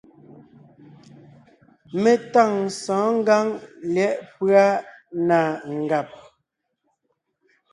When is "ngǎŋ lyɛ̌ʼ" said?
3.19-4.19